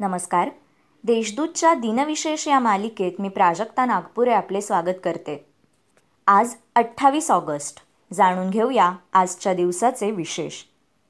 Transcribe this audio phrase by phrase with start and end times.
[0.00, 0.48] नमस्कार.
[1.04, 5.46] देशदूतच्या दिनविशेष या मालिकेत मी प्राजक्ता नागपुरे आपले स्वागत करते.
[6.26, 7.78] आज अठ्ठावीस ऑगस्ट.
[8.12, 10.52] जाणून घेऊया आजच्या दिवसाचे विशेष.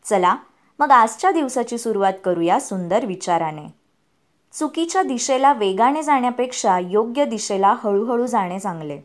[0.04, 0.34] चला
[0.78, 3.66] मग आजच्या दिवसाची सुरुवात करूया सुंदर विचाराने.
[4.52, 9.00] चुकीच्या दिशेला वेगाने जाण्यापेक्षा योग्य दिशेला हळूहळू जाणे चांगले.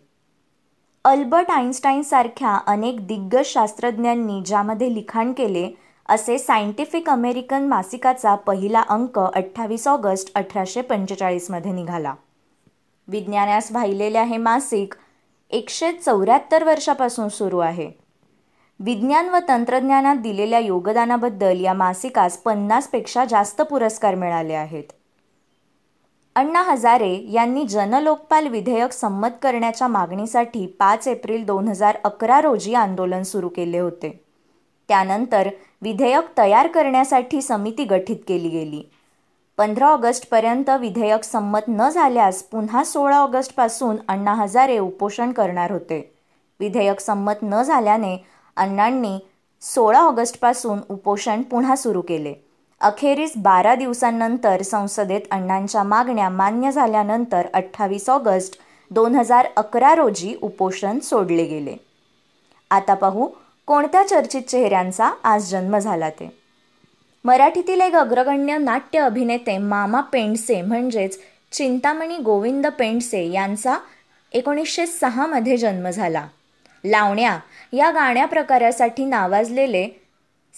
[1.05, 5.71] अल्बर्ट आईन्स्टाईनसारख्या अनेक दिग्गज शास्त्रज्ञांनी ज्यामध्ये लिखाण केले
[6.09, 12.13] असे सायंटिफिक अमेरिकन मासिकाचा पहिला अंक अठ्ठावीस ऑगस्ट अठराशे पंचेचाळीसमध्ये निघाला.
[13.07, 14.93] विज्ञानास वाहिलेले हे मासिक
[15.49, 17.91] एकशे चौऱ्याहत्तर वर्षापासून सुरू आहे.
[18.80, 24.83] विज्ञान व तंत्रज्ञानात दिलेल्या योगदानाबद्दल या मासिकास पन्नासपेक्षा जास्त पुरस्कार मिळाले आहेत.
[26.35, 33.23] अण्णा हजारे यांनी जनलोकपाल विधेयक संमत करण्याच्या मागणीसाठी पाच एप्रिल दोन हजार अकरा रोजी आंदोलन
[33.23, 34.27] सुरू केले होते.
[34.88, 35.50] त्यानंतर
[35.82, 38.81] विधेयक तयार करण्यासाठी समिती गठीत केली गेली.
[39.58, 46.14] पंधरा ऑगस्टपर्यंत विधेयक संमत न झाल्यास पुन्हा सोळा ऑगस्टपासून अण्णा हजारे उपोषण करणार होते.
[46.59, 48.17] विधेयक संमत न झाल्याने
[48.56, 49.17] अण्णांनी
[49.61, 52.33] सोळा ऑगस्टपासून उपोषण पुन्हा सुरू केले.
[52.81, 58.59] अखेरीस बारा दिवसांनंतर संसदेत अण्णांच्या मागण्या मान्य झाल्यानंतर अठ्ठावीस ऑगस्ट
[58.92, 61.76] दोन हजार अकरा रोजी उपोषण सोडले गेले.
[62.72, 63.28] आता पाहू
[63.68, 66.30] कोणत्या चर्चित चेहऱ्यांचा आज जन्म झाला ते?
[67.23, 71.20] मराठीतील एक अग्रगण्य नाट्य अभिनेते मामा पेंडसे म्हणजेच
[71.52, 73.78] चिंतामणी गोविंद पेंडसे यांचा
[74.32, 76.28] एकोणीसशे सहामध्ये जन्म झाला.
[76.86, 77.40] लावण्या
[77.73, 79.90] या गाण्या प्रकारासाठी नावाजलेले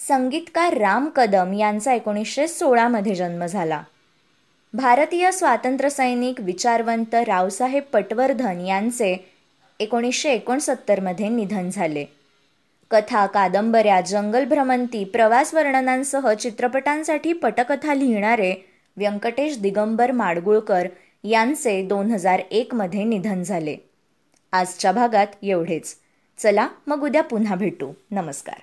[0.08, 3.82] संगीतकार राम कदम यांचा एकोणीसशे सोळामध्ये जन्म झाला.
[4.74, 9.28] भारतीय स्वातंत्र्यसैनिक विचारवंत रावसाहेब पटवर्धन यांचे
[9.80, 12.19] एकोणीसशे एकोणसत्तरमध्ये निधन झाले.
[12.90, 18.54] कथा कादंबऱ्या जंगल भ्रमंती प्रवास वर्णनांसह चित्रपटांसाठी पटकथा लिहिणारे
[18.96, 20.88] व्यंकटेश दिगंबर माडगुळकर
[21.24, 23.76] यांचे दोन हजार एकमध्ये निधन झाले.
[24.52, 25.96] आजच्या भागात एवढेच.
[26.38, 27.92] चला मग उद्या पुन्हा भेटू.
[28.10, 28.60] नमस्कार.